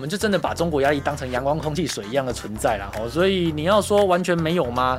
[0.00, 4.96] 我们就真的把中国压力当成阳光、空气、水一样的存在了哈，所以你要说完全没有吗？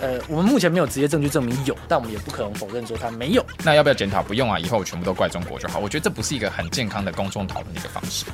[0.00, 3.44] 呃，我们目前没有直接证据证明有，但我们也不可能否认说它没有。
[3.64, 4.22] 那要不要检讨？
[4.22, 5.80] 不用啊，以后全部都怪中国就好。
[5.80, 8.26] 我觉得这不是一个很健康的公众讨论的一个方式。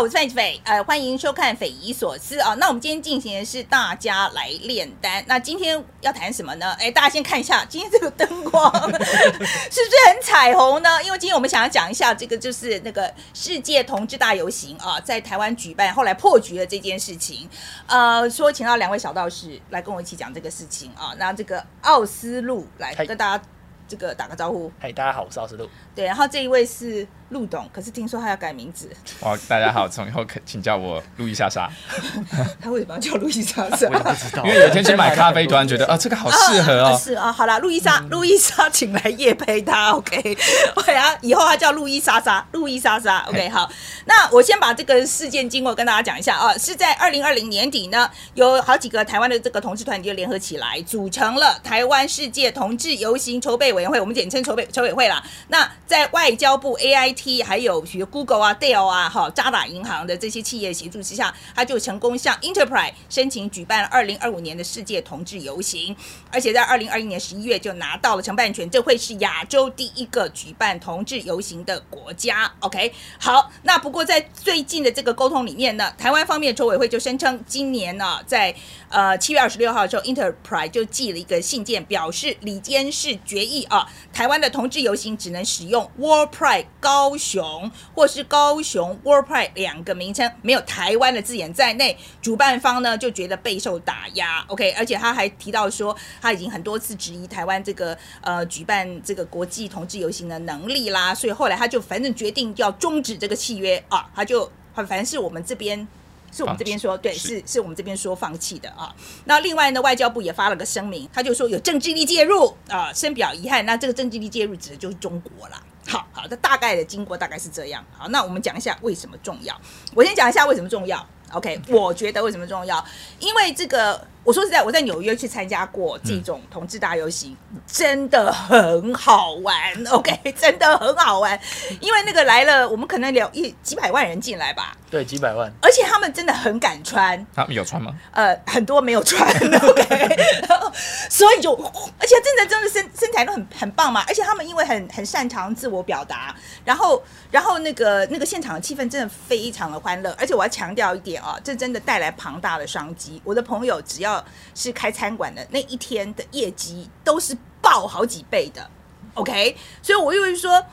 [0.00, 2.54] 好，我是范斐，呃，欢迎收看《匪夷所思》啊。
[2.54, 5.22] 那我们今天进行的是大家来炼丹。
[5.26, 6.74] 那今天要谈什么呢？
[6.80, 10.88] 哎，大家先看一下 今天这个灯光 是不是很彩虹呢？
[11.04, 17.46] 因为今天我们想要讲一下这个就是那个世界同志大游行啊，在台湾举办，后来破局了这件事情。
[17.86, 21.12] 呃，说请到两位小道士来跟我一起讲这个事情啊。
[21.18, 23.44] 那这个奥斯陆来跟大家
[23.86, 24.72] 这个打个招呼。
[24.80, 25.68] 嗨，大家好，我是奥斯陆。
[25.94, 31.70] 对，然后这一位是陆董，可是听说他要改名字，哇，大家好，从以后可请叫我路易莎莎，
[32.60, 33.88] 他为什么要叫路易莎莎？
[33.88, 36.98] 我也不知道，因为有一天去买咖啡，突然觉得啊， 这个好适合啊哦。
[36.98, 40.36] 是啊，好啦，路易莎，路易莎，请来夜陪他，OK，
[40.84, 43.70] 对啊，以后他叫路易莎莎，路易莎莎，OK，好，
[44.06, 55.22] 那我先把这个事件经过跟大家讲一下啊，是在二零二零年底呢，有好几个台湾的这个同志团体就联合起来，组成了台湾世界同志游行筹备委员会，我们简称筹备筹委会啦。
[55.46, 65.94] 那在外交部 AIT T 还有比如 Google 啊、Dell 啊、哈渣打银行的这些企业协助之下，他就成功向 Enterprise 申请举办二零二五年的世界同志游行，
[66.32, 72.50] 而且在二零二一年十一月就拿到了承办权，这会是亚洲第一个举办同志游行的国家。
[72.60, 78.54] OK，好，那不过在最近的这个沟通里面呢，台湾方面筹委会就声称，今年呢，在
[78.88, 91.98] 呃七月二十六号的时候，Enterprise 就寄了一个信件，表示里监事决议啊，台湾的同志游行只能使用 War Pride 高高雄或是高雄 WorldPride 两个名称，没有台湾的字眼在内。
[92.22, 105.88] 主办方呢就觉得备受打压，OK，而且他还提到说，他已经很多次质疑台湾这个呃举办这个国际同志游行的能力啦，所以后来他就反正决定要终止这个契约啊，他就反正是我们这边。
[106.32, 108.94] 是我们这边说，对，是是是我们这边说放弃的啊。
[109.24, 113.66] 那另外呢，外交部也发了个声明，他就说有政治力介入啊，深表遗憾。
[113.66, 115.60] 那这个政治力介入指的就是中国啦。
[115.88, 117.84] 好好，这大概的经过大概是这样。
[117.96, 119.58] 好，那我们讲一下为什么重要。
[119.94, 121.04] 我先讲一下为什么重要。
[121.32, 122.84] OK，我觉得为什么重要？
[123.20, 127.36] 因为这个，我说实在，我在纽约去参加过这种同志大游行，
[127.66, 129.54] 真的很好玩。
[129.90, 131.38] OK， 真的很好玩，
[131.80, 135.50] 因为那个来了，我们可能有一几百万人进来吧，对，几百万。
[135.62, 137.94] 而且他们真的很敢穿，他们有穿吗？
[138.12, 140.06] 呃，很多没有穿，OK，
[140.48, 140.70] 然 后
[141.08, 141.52] 所以就，
[141.98, 153.20] 而且真的真的身身材都很很棒嘛，而且他们因为很很擅长自我表达，然后然后那个那个现场的气氛真的非常的欢乐，而且我要强调一点啊，这真的带来庞大的商机。
[153.24, 154.09] 我的朋友只要
[154.54, 158.70] 是开餐馆的，那一天的业绩都是爆好几倍的
[159.14, 160.64] ，OK，所以我又会说。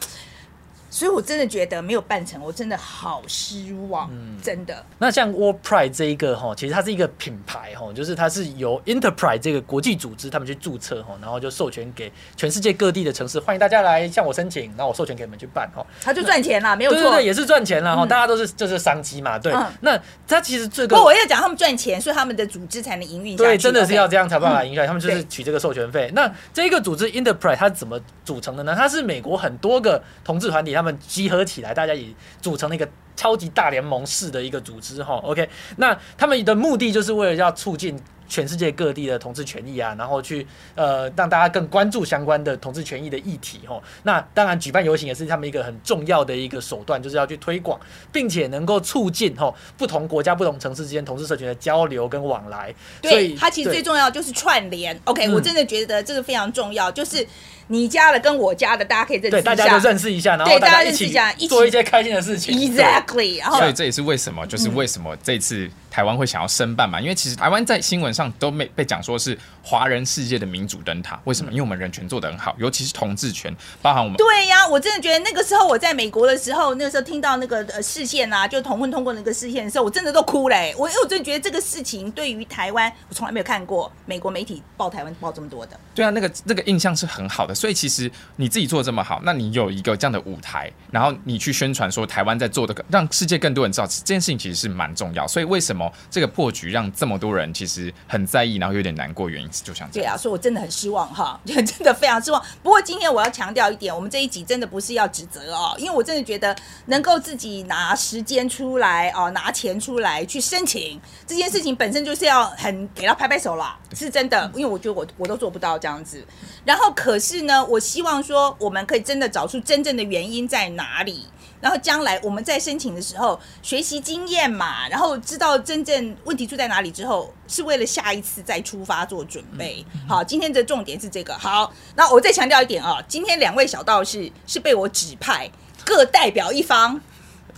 [0.90, 4.10] 所以，我真的觉得没有办成，我真的好失望，
[4.42, 4.84] 真的。
[4.98, 15.84] 那像 World Pride 这一个哈，其实它是一个品牌哈，就是它是由 Enterprise 这个国际组织他们去注册哈，然后就授权给全世界各地的城市，欢迎大家来向我申请，然后我授权给你们去办哈。
[16.02, 17.02] 他就赚钱了，没有错。
[17.02, 19.66] 对对对，也是赚钱了哈，嗯大家都是就是商机嘛，对嗯。
[19.82, 21.18] 那他其实这个不过我个。
[21.18, 23.44] 要讲他们赚钱，所以他们的组织才能营运下去。
[23.44, 24.28] 对，真的是要这样。
[24.28, 26.12] 才办法影响，他们就是取这个授权费。
[26.14, 28.76] 那这一个组织 Enterprise 它是怎么组成的呢？
[28.76, 32.06] 它是美国很多个同志团体，他们集合起来，大家也
[32.42, 35.16] 组成了一个超级大联盟式的一个组织哈。
[35.24, 38.00] OK，那他们的目的就是为了要促进。
[38.30, 40.46] 全世界各地的同志权益啊，然后去
[40.76, 43.82] 呃让大家更关注相关的同志权益的议题哈。
[44.04, 47.80] 那当然，举办游行也是他们一个很重要的一个手段，就是要去推广，
[48.12, 52.76] 并且能够促进哈不同国家、不同城市之间同志社群的交流跟往来。
[53.02, 55.00] 所对，以它其实最重要就是串联。
[55.06, 57.26] OK，、嗯我真的觉得这个非常重要，就是
[57.68, 59.56] 你家的跟我家的，大家可以认识对，一下。
[59.56, 62.58] 大家都认识一下，然后对大家一起认识一下一起做一些开心的事情。
[62.58, 67.00] Exactly，然后所以这也是为什么，就是为什么这次台湾会想要申办嘛？
[67.02, 71.52] 因为其实台湾在新闻上都没被讲说是华人世界的民主灯塔，为什么？
[71.52, 85.78] 因为我们人权做得很好，尤其是同志权，包含我们对呀，我真的觉得那个时候我在美国的时候，那个时候听到那个呃视线啊，就同婚通过那个视线的时候，我真的都哭嘞、我因为我真的觉得这个事情对于台湾，我从来没有看过美国媒体报台湾报这么多的。
[85.96, 95.28] 对啊，那个那个印象是很好的，所以其实你自己做这么好，那你有一个这样的舞台，然后你去宣传说台湾在做的，让世界更多人知道这件事情其实是蛮重要。
[95.28, 100.04] 所以为什么这个破局让这么多人其实很在意，然后有点难过，原因就像这样。
[100.04, 102.42] 对啊，所以我真的很失望哈，真的非常失望。
[102.62, 106.56] 不过今天我要强调一点，我们这一集真的不是要指责哦，因为我真的觉得
[106.86, 114.50] 能够自己拿时间出来哦，拿钱出来去申请这件事情本身就是要很给他拍拍手啦，是真的。
[114.54, 116.24] 因为我觉得我我都做不到这样子。
[116.64, 121.26] 然后可是呢，我希望说我们可以真的找出真正的原因在哪里。
[121.60, 129.84] 然后将来我们在申请的时候学习经验嘛，然后知道真正问题出在哪里之后，是为了下一次再出发做准备。
[130.08, 131.34] 好，今天的重点是这个。
[131.34, 135.50] 好，那我再强调一点啊，今天两位小道士是被我指派
[135.84, 137.02] 各代表一方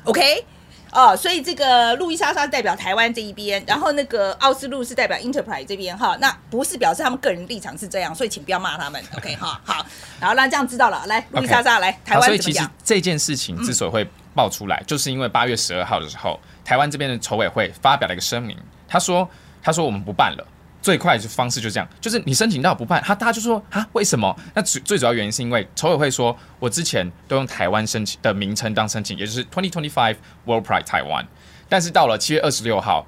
[0.05, 0.45] ，OK。
[0.91, 9.85] 哦，所以这个路易莎莎代表台湾这一边，然后那个奥斯陆是代表 Enterprise 这边哈，那不是表示他们个人立场是这样，所以请不要骂他们， OK 哈，好，
[10.19, 18.57] 然后那这样知道了，来路易莎莎来台湾所以其实这件事情之所以会爆出来，就是因为八月十二号的时候，台湾这边的筹委会发表了一个声明，
[18.87, 19.29] 他说
[19.61, 20.47] 他说我们不办了。
[20.81, 24.35] 最快的方式就这样，就是你申请到不办，他大家就说啊，为什么？
[24.53, 30.15] 那最最主要原因是因为筹委会说，我之前都用台湾申请的名称当申请，也就是 Twenty Twenty Five
[30.45, 31.25] World Pride Taiwan，
[31.67, 33.05] 但是到了七月二十六号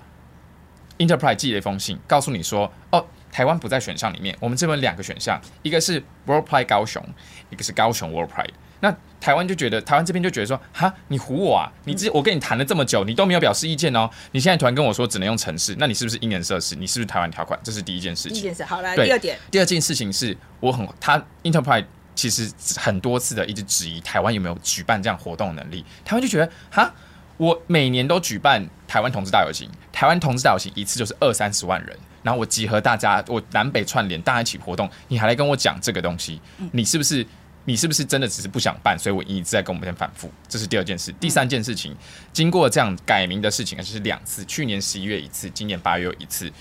[0.98, 7.02] ，Enterprise 寄了一封信，告诉你说，哦，台湾不在选项里面，我们这边两个选项，一个是 World Pride 高雄，
[7.50, 8.54] 一个是高雄 World Pride。
[8.82, 11.72] 那台湾就觉得，台湾这边就觉得说，哈，你唬我啊！
[11.86, 14.10] 你这我跟你谈了这么久，你都没有表示意见哦。
[14.32, 16.76] 你现在突然跟我说只能用城市，那你是不是因人设事？
[16.76, 17.58] 你是不是台湾条款？
[17.64, 18.34] 这是第一件事情。
[18.34, 19.38] 第一件事，好了，第二点。
[19.52, 21.86] 第二件事情是我很他 Enterprise
[22.16, 25.86] 其实很多次的一直质疑台湾有没有举办这样活动能力。
[26.04, 26.92] 台湾就觉得，哈，
[27.38, 36.42] 我每年都举办台湾同志大游行，台湾同志大游行一次就是二三十万人，然后我集合大家，我南北串联，大家一起活动，你还来跟我讲这个东西，
[36.72, 37.24] 你是不是？
[37.66, 38.98] 你是不是真的只是不想办？
[38.98, 40.32] 所以我一直在跟我们先反复。
[40.50, 41.12] 这是第二件事。
[41.20, 41.96] 第三件事情，
[42.34, 46.52] 经过这样改名的事情，而且是两次，去年十一月一次，今年八月有一次，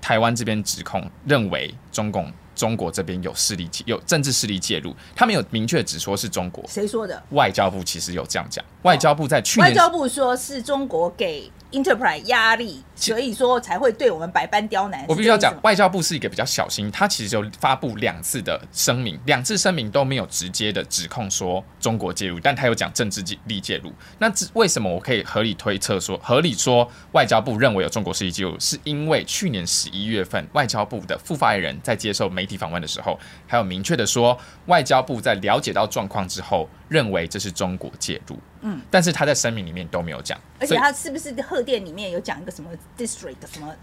[0.00, 6.64] 台湾这边指控认为中共中国这边有势力有政治势力介入，他们有明确指说是中国。
[6.68, 7.22] 谁说的？
[7.30, 8.64] 外交部其实有这样讲。
[8.82, 11.50] 外交部在去年，外交部说是中国给。
[11.72, 15.04] Enterprise 压力，所以说才会对我们百般刁难。
[15.08, 23.92] 我必须要讲，外交部是一个比较小心，他其实就发布两次的声明，两次声明都没有直接的指控说中国介入，但他有讲政治力介入。
[24.18, 34.36] 那为什么我可以合理推测说，合理说外交部认为有中国势力介入，是因为去年十一月份外交部的副发言人在接受媒体访问的时候，还有明确的说，
[34.66, 36.68] 外交部在了解到状况之后。
[36.90, 43.74] 认为这是中国介入，嗯，但是他在声明里面都没有讲，而且他是不是贺电里面有讲一个什么 district 什么，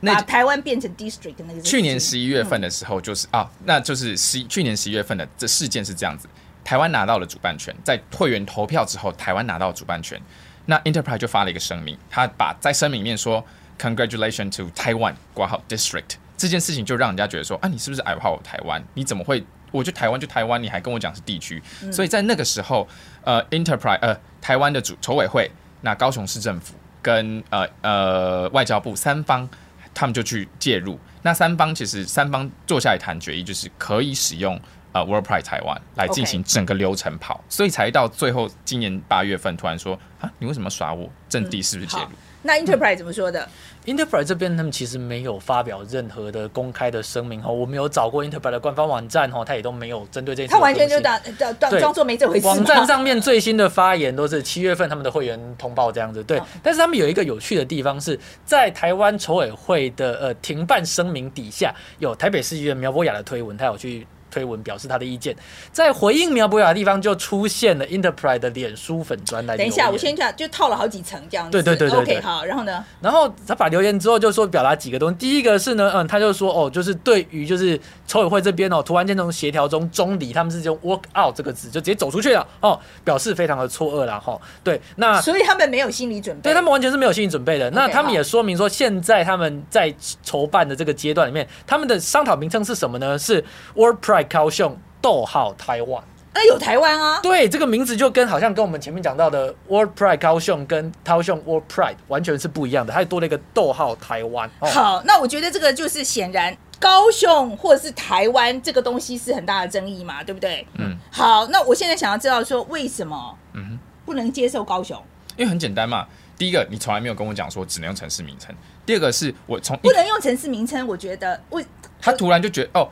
[0.00, 1.60] 把台湾变成 district 那个？
[1.60, 6.28] 去年十一月份的时候就是啊，那就是十去年十一月份的这事件是这样子，
[6.64, 10.20] 台湾拿到了主办权，在会员投票之后，台湾拿到主办权，
[10.66, 13.44] 那 Enterprise 就发了一个声明，他把在声明里面说
[13.78, 18.84] Congratulations to Taiwan 挂号 district 这件事情，就让人家觉得说啊，你是不是矮化我台湾？
[18.94, 19.44] 你怎么会？
[19.76, 21.62] 我就台湾就台湾，你还跟我讲是地区，
[21.92, 22.88] 所以在那个时候，
[23.22, 25.50] 呃，Enterprise 呃，台湾的主筹委会，
[25.82, 29.48] 那高雄市政府跟呃呃外交部三方，
[29.92, 30.98] 他们就去介入。
[31.22, 34.58] 那三方其实三方坐下来谈决议，就是可以使用
[34.92, 41.10] 呃 World Pride 台湾来进行整个流程跑，所以才到最后今年八月份突然说啊，你为什么耍我？
[41.28, 42.08] 阵地是不是介入？
[42.42, 43.48] 那 Enterprise 怎么说的
[43.86, 50.46] ？Enterprise 这边他们其实没有发表任何的公开的声明哈，我们有找过 Enterprise 的官方网站哈，他也都没有针对这。
[50.46, 51.20] 他完全就当
[51.58, 52.46] 当装作没这回事。
[52.46, 56.40] 网站上面最新的发言都是七月份他们的会员通报这样子，对。
[56.62, 64.06] 但是他们有一个有趣的地方是在台湾筹委会的呃停办声明底下，有台北市议员苗博雅的推文，他有去。
[64.36, 65.34] 推文表示他的意见，
[65.72, 69.56] 在回应苗博雅的地方就出现了 Enterprise 的脸书粉砖来。
[69.56, 71.52] 等一下，我先讲，就套了好几层这样子。
[71.52, 72.20] 对对对对对。
[72.20, 72.84] 好，然后呢？
[73.00, 75.16] 然后他把留言之后就说表达几个东西。
[75.16, 84.38] 第一个是呢，嗯，他就说哦，就是对于就是筹委会这边哦，突然间从协调中中离，他们是用 work out 这个字，就直接走出去了哦，表示非常的错愕了哈。
[84.62, 86.42] 对，那所以他们没有心理准备。
[86.42, 87.70] 对他们完全是没有心理准备的。
[87.70, 93.18] 那他们也说明说，现在他们在筹办的这个阶段里面，他们的商讨名称是什么呢？
[93.18, 93.42] 是
[93.74, 94.76] World Pride 高雄。
[95.02, 96.02] 逗号台湾，
[96.34, 97.20] 那有台湾啊？
[97.22, 104.50] 对，这个名字就跟好像跟我们前面讲到的 World Pride 高雄跟高雄 World Pride 完全是不一样的，它多了一个逗号台湾。
[104.58, 110.66] 好，那我觉得这个就是显然高雄或者是台湾这个东西是很大的争议嘛，对不对？
[110.78, 110.96] 嗯。
[111.12, 115.00] 好，那我现在想要知道说为什么嗯不能接受高雄？
[115.36, 116.04] 因为很简单嘛，
[116.36, 118.52] 第一个你从来没有跟我讲说只能用城市名称，
[118.84, 121.62] 第二个是我从不能用城市名称，我觉得我
[122.00, 122.90] 他突然就觉得哦。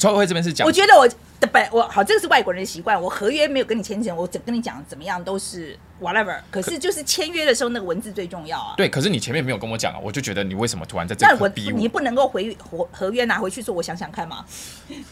[0.00, 1.06] 筹委会这边是讲，我觉得我
[1.38, 8.72] 的本我好，这个是外国人的习惯，我合约没有跟你签成，我怎跟你讲怎么样都是 whatever，可是就是签约的时候那个文字最重要啊。
[8.78, 11.78] 对，可是你前面没有跟我讲啊，我就觉得你为什么突然在这那我刻逼我？
[11.78, 14.42] 你不能够回合合约拿回去说，我想想看嘛。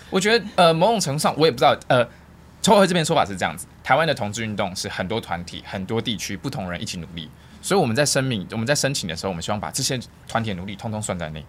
[0.08, 2.02] 我觉得呃，某种程度上我也不知道呃，
[2.62, 7.28] 筹委会这边说法是这样子，台湾的同志运动是很多团体、很多地区不同人一起努力，
[7.60, 11.44] 所以我们在声明、我们在申请的时候，我们希望把这些团体的努力通通算在内。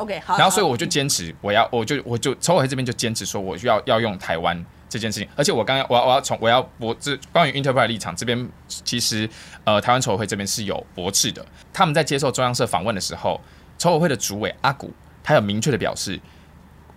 [0.00, 0.36] OK，好。
[0.36, 5.28] 然后所以我就坚持，我要，我就我就筹委会这边就坚持说，我需要要用台湾这件事情。
[5.36, 9.28] 而且我刚刚我要我要从我要驳这关于 Interpol 立场这边，其实
[9.64, 11.44] 呃台湾筹委会这边是有驳斥的。
[11.72, 13.40] 他们在接受中央社访问的时候，
[13.78, 14.92] 筹委会的主委阿古
[15.22, 16.20] 他有明确的表示。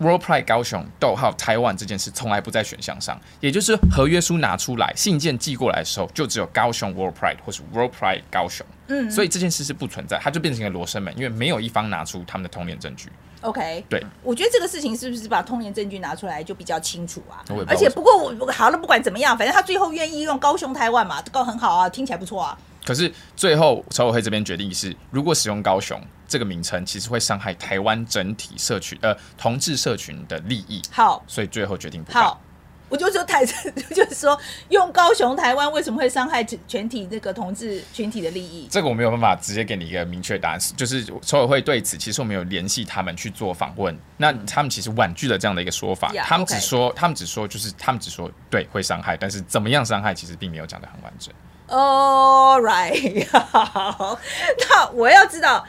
[0.04, 13.08] World Pride 高雄逗号台湾这件事从来不在选项上，也就是合约书拿出来、信件寄过来的时候，就只有高雄 World Pride 或是 World Pride 高雄，嗯所以这件事是不存在，它就变成一个罗生门，因为没有一方拿出他们的通联证据。
[13.40, 17.44] OK，对，我觉得这个事情是不是把通联证据拿出来就比较清楚啊？
[17.66, 22.56] 而且不过我好了，不管怎么样，反正他最后愿意用高雄台湾嘛，这个很好啊，听起来不错啊。
[22.86, 25.98] 可是最后筹委会这边决定是，如果使用高雄
[26.34, 32.12] 这个名称，其实会伤害台湾整体社群呃同志社群的利益，好，所以最后决定不。
[32.12, 32.40] 好，
[32.88, 33.46] 我就说台，
[33.94, 34.36] 就是说
[34.70, 38.66] 用高雄台湾为什么会伤害全体这个同志群体的利益？
[38.68, 46.10] 这个我没有办法直接给你一个明确答案，就是筹委会对此其实我们有联系他们去做访问，那他们其实婉拒了这样的一个说法。
[46.12, 51.32] Yeah，他们只说他们只说就是他们只说对会伤害，但是怎么样伤害其实并没有讲的很完整。
[51.66, 54.18] All right， 好，
[54.68, 55.64] 那我要知道，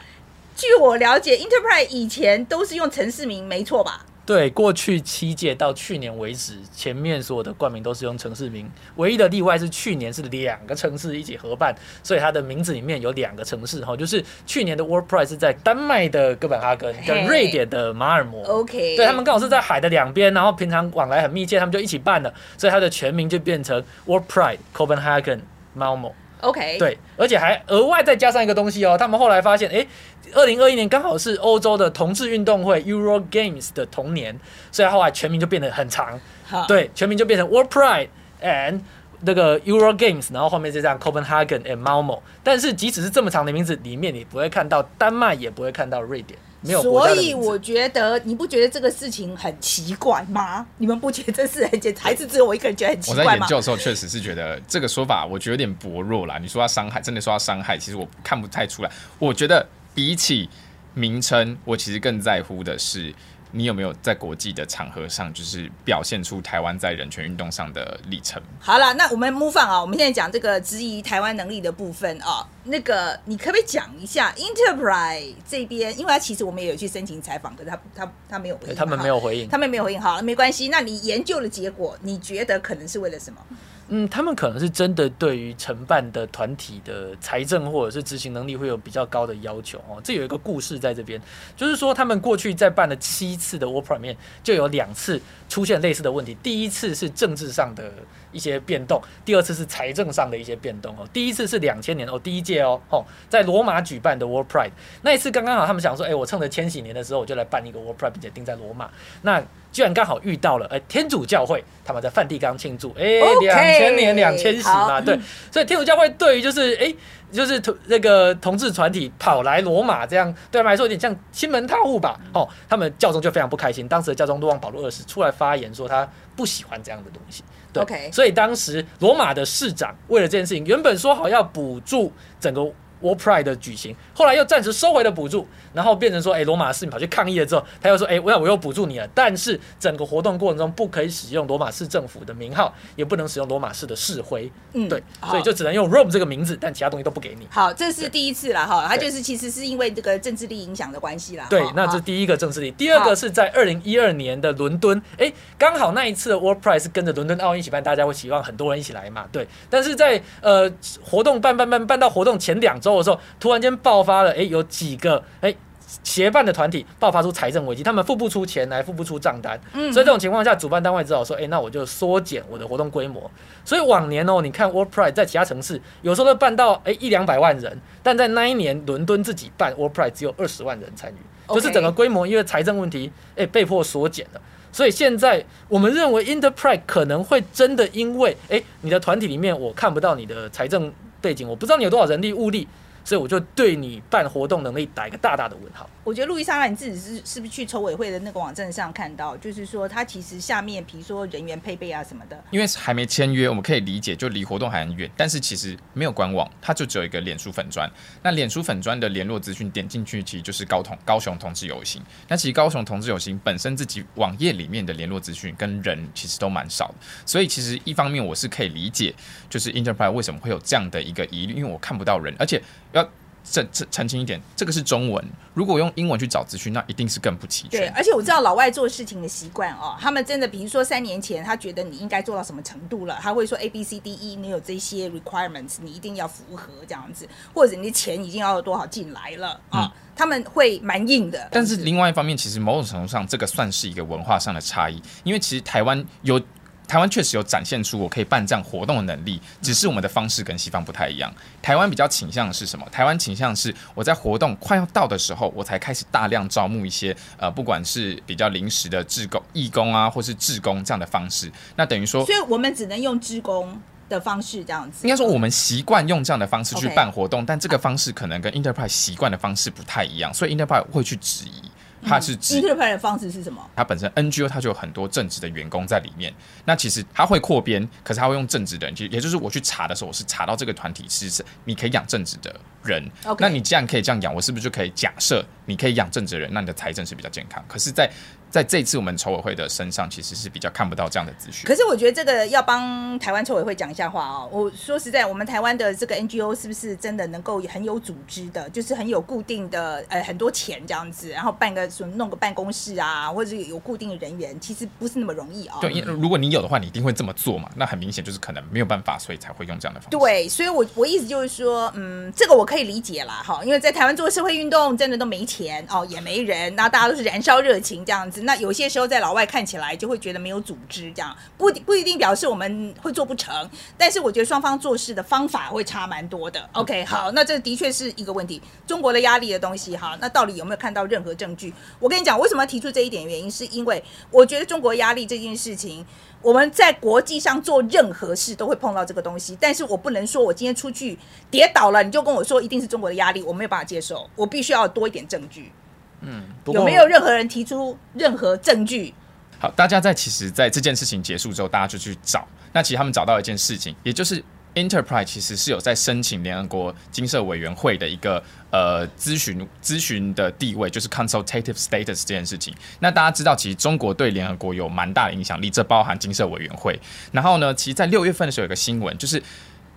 [0.56, 4.06] 据我了解，Enterprise 以前都是用城市名，没错吧？
[4.24, 18.42] 对，过去七届到去年为止，前面所有的冠名都是用城市名，唯一的例外是去年是两个城市一起合办，所以它的名字里面有两个城市哈，就是去年的 World Prize 是在丹麦的哥本哈根跟瑞典的马尔摩。
[18.46, 25.40] OK，对他们刚好是在海的两边，然后平常往来很密切，他们就一起办了，所以它的全名就变成 World Pride Copenhagen
[25.76, 26.12] Malmo。
[26.42, 29.86] OK，，对，而且还额外再加上一个东西哦，他们后来发现，诶，
[30.34, 34.38] 二零二一年刚好是欧洲的同志运动会 Euro Games 的同年，
[34.70, 38.08] 所以后来全名就变得很长，好，对，全名就变成 World Pride
[38.42, 38.80] and
[39.22, 42.20] 那个 Euro Games，然后后面就这样 Copenhagen and Malmo。
[42.44, 46.38] 但是即使是这么长的名字，里面你不会看到丹麦，也不会看到瑞典，
[46.82, 50.66] 所以我觉得，你不觉得这个事情很奇怪吗？
[50.78, 53.36] 你们不觉得这事很简，还是只有我一个人觉得很奇怪我在？
[53.36, 56.38] 研究的时候，确实是觉得这个说法，我觉得有点薄弱啦。
[56.38, 58.90] 你说要伤害，真的说要伤害，其实我看不太出来。
[59.18, 60.48] 我觉得比起
[60.94, 63.14] 名称，我其实更在乎的是
[63.56, 68.40] 你有没有在国际的场合上，就是表现出台湾在人权运动上的历程。
[68.60, 72.46] 好了，那我们 move on 啊，我们现在讲这个质疑台湾能力的部分啊。
[72.64, 75.96] 那个，你可不可以讲一下 Enterprise 这边？
[75.98, 79.48] 因为他其实我们也有去申请采访，可是他他他没有回应，他们没有回应。
[79.48, 80.00] 他们没有回应。
[80.00, 80.68] 好，没关系。
[80.68, 83.40] 那你研究的结果，你觉得可能是为了什么？
[83.88, 90.00] 嗯，他们可能是真的对于承办的团体的财政或者是执行能力会有比较高的要求哦。
[90.02, 91.22] 这有一个故事在这边，
[91.56, 96.36] 就是说他们过去在办了七次次的 World Pride 里面，就有两次出现类似的问题。
[96.42, 97.92] 第一次是政治上的
[98.32, 101.06] 一些变动，第二次是财政上的一些变动哦。
[101.12, 104.72] 第一次是两千年哦，第一届哦，哦，在罗马举办的 World Pride
[105.02, 108.90] 那一次刚刚好，他们想说，哎，我趁着千禧年的时候，我就来办一个 World Pride，并且定在罗马。
[109.22, 109.42] 那
[109.76, 115.18] 居然刚好遇到了，哎，天主教会他们在梵蒂冈庆祝，哎两千年两千禧嘛，对，
[115.52, 116.94] 所以天主教会对于就是哎。
[117.32, 122.18] 就是同那个同志团体跑来罗马，这样对他们来说有点像亲门踏户吧？
[122.32, 123.86] 哦，他们教宗就非常不开心。
[123.88, 127.42] 当时的教宗路望保罗二世出来发言说，他不喜欢这样的东西。
[127.72, 132.64] 对所以当时罗马的市长为了这件事情，原本说好要补助整个
[133.00, 147.46] World Pride 的举行，后来又暂时收回了补助，然后变成说，哎，罗马市民跑去抗议了之后，他又说，哎，我要我又补助你了，但是整个活动过程中不可以使用罗马市政府的名号，也不能使用罗马市的市徽，嗯对，所以就只能用 Rome 这个名字，但其他东西都不给你。
[147.50, 151.46] 好，这是第一次了哈，他就是其实是因为这个政治力影响的关系啦。
[151.50, 159.46] 对那好这第一个政治力，第二个是在二零一二年的伦敦，哎，刚好那一次的 World Pride 是跟着伦敦奥运一起办，大家会期望很多人一起来嘛，对。
[159.68, 160.70] 但是在呃
[161.02, 165.54] 活动办办办办到活动前两周的时候，突然间爆发了，哎，有几个哎。
[166.02, 173.30] 协办的团体爆发出财政危机，他们付不出钱来，付不出账单，嗯所以这种情况下，主办单位只好说，哎、那我就缩减我的活动规模。
[173.64, 184.40] 所以往年哦，你看 World Pride 在其他城市有时候都办到哎一两百万人，但在那一年伦敦自己办 World Pride 只有二十万人参与，就是整个规模因为财政问题，哎、被迫缩减了。
[184.72, 190.92] 所以现在我们认为 Interpride 可能会真的因为，哎、你的团体里面我看不到你的财政
[191.26, 192.68] 背景，我不知道你有多少人力物力。
[193.06, 195.88] 所以我就对你办活动能力打一个大大的问号。
[196.02, 205.08] 我觉得路易莎拉，你自己是是不是去筹委会的那个网站上看到，就是说它其实下面比如说人员配备啊什么的，因为还没签约，我们可以理解，就离活动还很远。
[205.16, 207.88] 但是其实没有官网，它就只有一个脸书粉砖。
[208.24, 212.02] 那脸书粉砖的联络资讯点进去，其实就是高同高雄同志游行。
[212.26, 216.94] 那其实高雄同志游行本身自己网页里面的联络资讯跟人其实都蛮少的，
[217.24, 219.14] 所以其实一方面我是可以理解，
[219.48, 222.60] 就是 Enterprise 为什么会有这样的一个疑虑，因为我看不到人，而且
[222.96, 223.08] 要。
[223.48, 225.24] 澄澄澄清一点，这个是中文。
[225.54, 227.78] 如果用英文去找资讯，那一定是更不齐全。
[227.78, 237.24] 对，而且我知道老外做事情的习惯哦，他们真的，比如说三年前他觉得你应该做到什么程度了，他会说 A B C D E，你有这些 requirements，你一定要符合这样子，
[237.54, 241.48] 或者你的钱已经要有多少进来了啊，他们会蛮硬的。
[241.52, 246.40] 但是另外一方面，其实某种程度上，这个算是一个文化上的差异，因为其实台湾有。
[246.86, 251.32] 台湾确实有展现出我可以办这样活动的能力，只是我们的方式跟西方不太一样。
[251.60, 252.86] 台湾比较倾向的是什么？
[252.90, 261.50] 台湾倾向是我在活动快要到的时候，我才开始大量招募一些呃，不管是比较临时的志工、义工啊，或是志工这样的方式。
[261.74, 265.06] 那等于说，所以我们只能用志工的方式这样子。
[265.06, 271.62] 应该说，我们习惯用这样的方式去办活动，但这个方式可能跟 Enterprise 习惯的方式不太一样，所以 Enterprise 会去质疑。
[272.06, 273.60] 它是指 Enterprise 的方式是什么？
[273.74, 276.32] 它本身 NGO 它就有很多正职的员工在里面。
[276.64, 282.54] 那其实它会扩编，可是它会用正职的人，其实也就是我去查的时候，我是查到这个团体是是你可以养正职的
[282.86, 283.02] 人。
[283.38, 286.48] 那你既然可以这样养，我是不是就可以假设你可以养正直人？
[286.52, 287.62] 那你的财政是比较健康。
[287.68, 288.10] 可是，在
[288.48, 291.66] 在这次我们筹委会的身上，其实是比较看不到这样的资讯。
[291.66, 294.48] 可是我觉得这个要帮台湾筹委会讲一下话哦。
[294.50, 305.78] 我说实在，我们台湾的这个 NGO 是不是真的能够很有组织的，就是很有固定的呃很多钱这样子，然后办个什么弄个办公室啊，或者有固定的人员，其实不是那么容易啊。
[305.80, 307.68] 对，如果你有的话，你一定会这么做嘛。
[307.74, 310.16] 那很明显就是可能没有办法，所以才会用这样的方式。
[310.16, 318.42] 对，所以我我意思就是说，嗯，这个我可以理解啦，哈，因为在台湾做社会运动真的都没钱哦，也没人，那大家都是燃烧热情这样子。
[318.42, 323.54] 那有些时候在老外看起来就会觉得没有组织，这样不不一定表示我们会做不成，
[323.98, 326.68] 但是我觉得双方做事的方法会差蛮多的。
[326.72, 328.60] OK，好，那这的确是一个问题。
[328.86, 331.72] 中国的压力的东西，哈，那到底有没有看到任何证据？
[331.98, 333.26] 我跟你讲，为什么要提出这一点？
[333.26, 336.04] 原因是因为我觉得中国压力这件事情，
[336.42, 341.18] 我们在国际上做任何事都会碰到这个东西，但是我不能说我今天出去
[341.50, 345.72] 跌倒了，你就跟我说一定是中国的压力，我没有办法接受，我必须要多一点证据。
[346.20, 349.12] 嗯，有没有任何人提出任何证据？
[349.58, 352.46] 好，大家在其实，在这件事情结束之后，大家就去找。
[352.72, 354.42] 那其实他们找到一件事情，也就是
[354.76, 362.74] Enterprise 其实是有在申请联合国金社委员会的一个呃咨询咨询的地位，就是 consultative status 这件事情。
[363.00, 367.00] 那大家知道，其实中国对联合国有蛮大的影响力，这包含金社委员会。
[367.32, 369.42] 然后呢，其实，在六月份的时候，有个新闻，就是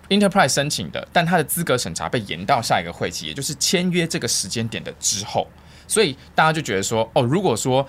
[0.08, 5.46] Enterprise 申请的，但它的资格审查被延到下一个会期，也就是签约这个时间点的之后。
[5.86, 7.86] 所以大家就觉得说，哦，如果说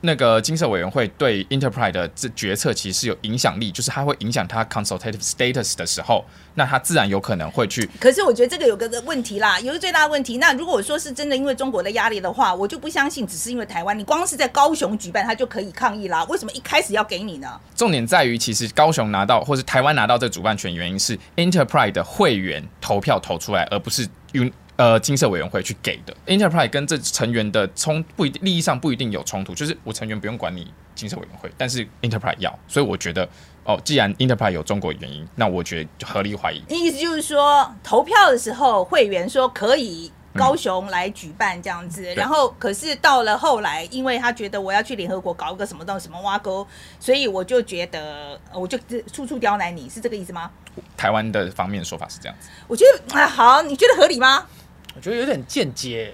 [0.00, 7.88] 那个金色委员会对 Enterprise 的这决策其实有影响力，就是它会影响它 consultative status 的时候，那它自然有可能会去。
[7.98, 10.38] 可是我觉得这个有个问题啦，有个最大的问题。
[10.38, 16.24] 那如果说是真的因为中国的压力的话，我就不相信只是因为台湾，你光是在高雄举办，它就可以抗议啦。
[16.24, 17.48] 为什么一开始要给你呢？
[17.74, 24.50] 重点在于，其实高雄拿到或是台湾拿到这主办权，原因是 Enterprise 的会员投票投出来，而不是用。
[24.80, 33.28] 呃，金色委员会去给的，Enterprise 跟这成员的冲不一定利益上不一定有冲突，就是我成员不用管你金色委员会，但是 Enterprise 要，所以我觉得
[33.64, 36.64] 哦，既然 Enterprise 有中国原因，那我觉得就合理怀疑。
[36.70, 46.66] 意思就是说，投票的时候会员说可以高雄来举办这样子，然后可是到了后来，因为他觉得我要去联合国搞个什么东什么挖沟，
[46.98, 48.78] 所以我就觉得我就
[49.12, 50.50] 处处刁难你，是这个意思吗？
[50.96, 54.46] 台湾的方面说法是这样子，我觉得啊，好，你觉得合理吗？
[54.94, 56.12] 我觉得有点间接，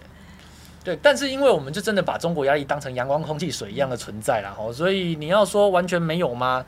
[0.84, 6.64] 对，但是因为我们就真的把中国压力当成阳光、空气、水一样的存在了哈，所以你要说完全没有吗？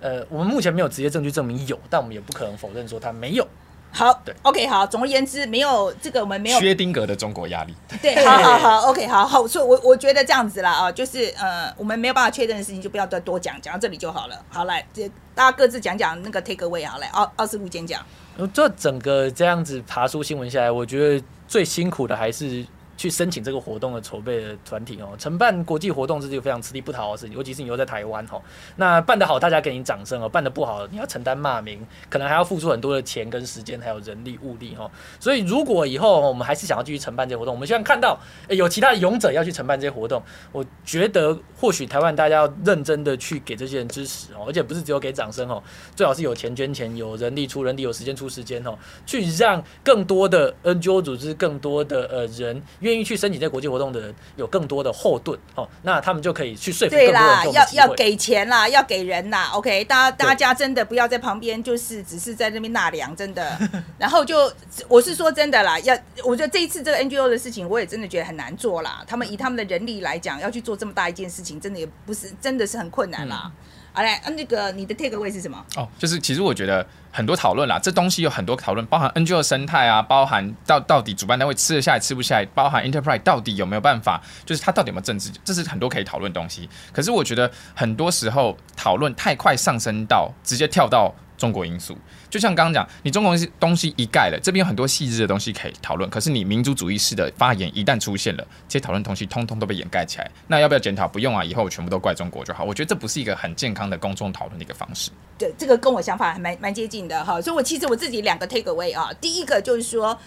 [0.00, 3.48] 呃，我们目前没有直接证据证明有，但我们也不可能否认说它没有。
[3.90, 7.72] 好，对，OK，好，总而言之，没有这个我们没有薛丁格的中国压力。
[8.02, 14.44] 对， 好好好，OK，好好，所以，我我觉得这样子啦啊，就是呃，我们没有办法确认的事情，就不要再多讲，讲到这里就好了。
[14.48, 18.04] 好，来，这大家各自讲讲那个 take away，好来，奥奥斯陆先讲。
[18.52, 22.64] 这整个这样子爬出新闻下来，我觉得最辛苦的还是
[22.96, 25.10] 去申请这个活动的筹备的团体哦。
[25.18, 28.40] 承办国际活动是一个非常吃力不讨好的事情，尤其是你又在台湾哦。
[28.76, 34.90] 那办得好，大家给你掌声哦；办得不好，你要承担骂名，可能还要付出很多的钱跟时间，还有人力物力哈。
[35.18, 45.62] 所以，如果以后我们还是想要继续承办这些活动，我们希望看到有其他的勇者要去承办这些活动，我觉得或许台湾大家要认真的去给这些人支持哦，而且不是只有给掌声哦，
[45.94, 48.76] 最好是有钱捐钱，有人力出人力，有时间出时间哦，
[49.06, 57.64] 去让更多的 NGO 组织、更多的呃人愿意去申请这国际活动的人有更多的后盾哦，那他们就可以去说服更对啦要。
[57.74, 63.58] 要给钱啦，要给人啦，OK，大家大家真的不要在旁边，就是只是在那边纳凉，真的。
[63.98, 64.52] 然后就
[64.86, 69.02] 我是说真的啦，要我觉得这一次这个 NGO 的事情，我也真的觉得很难做啦。
[69.06, 73.50] 他们以他们的人力来讲，要去做这么大一件事情，真的也不是真的是很困难啦。
[73.96, 75.64] 好嘞，嗯，那个你的 take away 是什么？
[75.76, 86.68] 哦，就是其实我觉得很多讨论啦，这东西有很多讨论，包含 NGO 生态啊，包含到到底主办单位吃得下来吃不下来，包含 Enterprise 到底有没有办法，就是它到底有没有政治，这是很多可以讨论的东西。
[86.92, 91.94] 可是我觉得很多时候讨论太快上升到直接跳到中国因素，
[92.30, 100.30] 就像刚刚讲，你中国东西一概了，这边有很多细致的东西可以讨论，可是你民族主义式的发言一旦出现了，这些讨论东西通通都被掩盖起来。
[100.46, 101.06] 那要不要检讨？
[101.06, 102.64] 不用啊，以后全部都怪中国就好。
[102.64, 105.10] 我觉得这不是一个很健康的公众讨论的一个方式。
[105.36, 110.18] 对，这个跟我想法还蛮蛮接近的哈，所以我其实我自己两个 take away 啊，第一个就是说。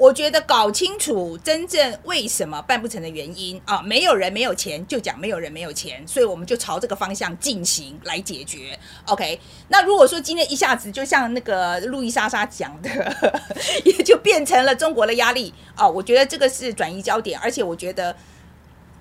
[0.00, 8.78] 我觉得搞清楚真正为什么办不成的原因啊，没有人没有钱就讲没有人没有钱，所以我们就朝这个方向进行来解决。
[9.04, 12.88] OK，那如果说今天一下子就像那个路易莎莎讲的，
[13.84, 18.16] 也就变成了中国的压力啊，我觉得这个是转移焦点，而且我觉得。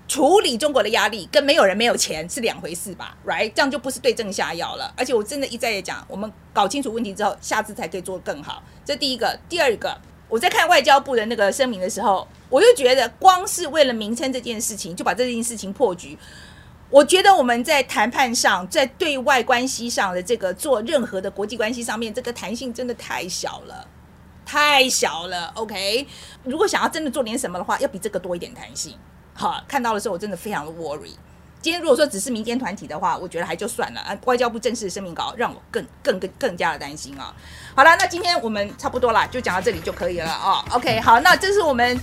[0.10, 3.54] 处理中国的压力跟没有人没有钱是两回事吧，right？
[3.54, 4.92] 这样就不是对症下药了。
[4.98, 8.64] 而且我真的一再也讲，我们搞清楚问题之后，下次才可以做得更好。
[8.84, 9.96] 这第一个，第二个，
[10.30, 16.18] 我在看外交部的那个声明的时候，我就觉得光是为了名称这件事情，就把这件事情破局。
[16.92, 23.88] 我觉得我们在谈判上，在对外关系上的这个做任何的国际关系上面，这个弹性真的太小了，
[24.46, 25.52] 太小了。
[25.56, 26.08] OK，
[26.44, 28.96] 如果想要真的做点什么的话，要比这个多一点弹性。
[29.34, 31.14] 好，看到的时候我真的非常的 worry。
[31.62, 34.18] 今天如果说只是民间团体的话，我觉得还就算了啊。
[34.26, 37.34] 外交部正式声明稿让我更更更更加的担心啊。
[37.76, 40.64] 好了，那今天我们差不多啦，就讲到这里就可以了哦。
[40.72, 42.00] OK，好，那这是我们。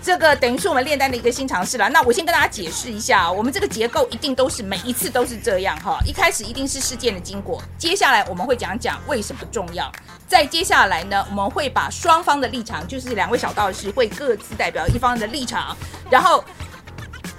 [0.00, 1.88] 这个等于是我们炼丹的一个新尝试了。
[1.90, 5.98] 那我先跟大家解释一下，我们这个结构一定都是每一次都是这样哈。
[6.06, 9.90] 一开始一定是事件的经过，接下来我们会讲讲为什么重要。
[10.26, 15.76] 再接下来呢，我们会把双方的立场，就是两位小道士会各自代表一方的立场，
[16.08, 16.42] 然后。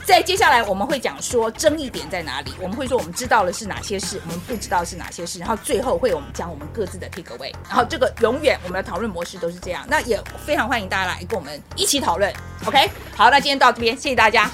[0.09, 12.33] 在接下来我们会讲说争议点在哪里，我们会说我们知道了是哪些事，我们不知道是哪些事，然后最后会我们讲我们各自的 take away，然后这个永远我们的讨论模式都是这样，那也非常欢迎大家来跟我们一起讨论
[12.65, 12.89] ，OK？
[13.15, 14.49] 好，那今天到这边，谢谢大家。